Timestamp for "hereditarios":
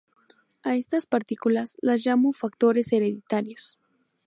2.91-3.77